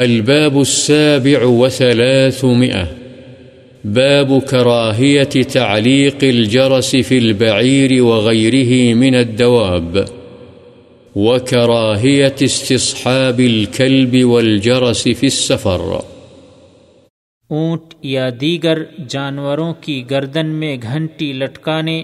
الباب 0.00 0.58
السابع 0.58 1.44
وثلاثمئة 1.44 2.82
باب 3.84 4.32
كراهية 4.50 5.42
تعليق 5.52 6.24
الجرس 6.24 6.96
في 7.08 7.18
البعير 7.18 8.04
وغيره 8.04 8.94
من 8.94 9.14
الدواب. 9.14 9.98
وكراهية 11.16 12.36
استصحاب 12.40 13.38
الكلب 13.38 14.24
والجرس 14.24 15.02
في 15.02 15.26
السفر. 15.26 15.80
اونٹ 17.50 17.82
یا 18.02 18.30
دیگر 18.40 18.78
جانوروں 19.08 19.74
کی 19.80 20.04
گردن 20.10 20.46
میں 20.46 20.76
گھنٹی 20.82 21.32
لٹکانے، 21.32 22.02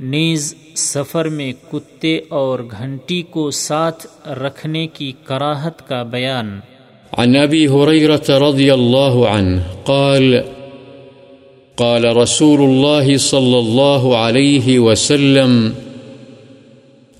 نیز 0.00 0.54
سفر 0.76 1.24
میں 1.24 1.52
کتے 1.72 2.20
اور 2.28 2.58
گھنٹی 2.78 3.22
کو 3.22 3.50
ساتھ 3.50 4.28
رکھنے 4.28 4.86
کی 4.86 5.12
کراہت 5.24 5.88
کا 5.88 6.02
بیان۔ 6.02 6.60
عن 7.12 7.36
أبي 7.36 7.68
هريرة 7.68 8.38
رضي 8.38 8.74
الله 8.74 9.28
عنه 9.28 9.62
قال 9.84 10.44
قال 11.76 12.16
رسول 12.16 12.60
الله 12.60 13.16
صلى 13.16 13.58
الله 13.58 14.18
عليه 14.18 14.78
وسلم، 14.78 15.74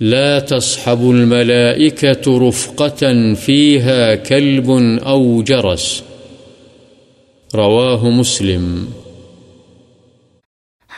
لا 0.01 0.39
تصحب 0.39 1.11
الملائكة 1.11 2.49
رفقة 2.49 3.35
فيها 3.35 4.15
كلب 4.15 4.71
أو 5.07 5.43
جرس. 5.43 6.03
رواه 7.55 8.09
مسلم. 8.11 8.85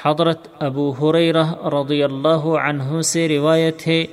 حضرت 0.05 0.39
ابو 0.61 0.91
حریرہ 0.91 1.47
رضی 1.65 2.03
اللہ 2.03 2.47
عنہ 2.63 3.01
سے 3.01 3.29
روایت 3.29 3.89
ہے، 3.89 4.05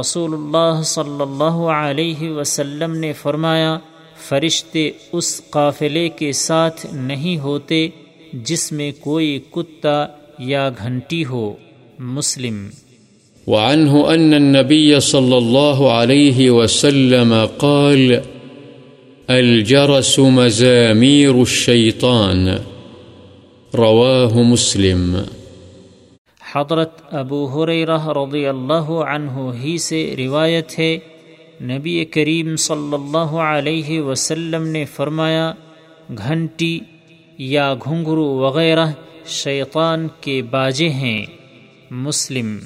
رسول 0.00 0.34
اللہ 0.34 0.82
صلی 0.82 1.22
اللہ 1.22 1.56
علیہ 1.76 2.30
وسلم 2.30 2.96
نے 2.96 3.12
فرمایا 3.12 3.78
فرشتے 4.28 4.90
اس 5.12 5.42
قافلے 5.50 6.08
کے 6.08 6.32
ساتھ 6.32 6.86
نہیں 6.92 7.38
ہوتے 7.38 7.88
جس 8.32 8.72
میں 8.72 8.92
کوئی 9.00 9.40
کتا 9.50 10.06
یا 10.38 10.70
گھنٹی 10.78 11.24
ہو۔ 11.24 11.54
مسلم۔ 11.98 12.68
وعنه 13.46 14.14
أن 14.14 14.34
النبي 14.34 15.00
صلى 15.00 15.36
الله 15.36 15.90
عليه 15.90 16.50
وسلم 16.50 17.34
قال 17.56 18.14
الجرس 19.28 20.18
مزامير 20.18 21.34
الشيطان 21.34 22.48
رواه 23.74 24.42
مسلم۔ 24.42 25.16
حضرت 26.52 27.14
ابو 27.14 27.46
حریرہ 27.46 28.08
رضی 28.08 28.46
اللہ 28.46 28.90
عنہ 28.90 29.50
ہی 29.64 29.78
سے 29.78 30.14
روایت 30.18 30.78
ہے 30.78 30.98
نبی 31.62 32.04
کریم 32.04 32.56
صلی 32.56 32.94
اللہ 32.94 33.34
علیہ 33.40 34.00
وسلم 34.00 34.66
نے 34.66 34.84
فرمایا، 34.84 35.52
گھنٹی 36.18 36.80
یا 37.38 37.74
گھنگرو 37.84 38.24
وغیرہ 38.24 38.86
شیطان 39.26 40.08
کے 40.20 40.42
باجے 40.42 40.88
ہیں، 40.88 41.24
مسلم۔ 41.90 42.58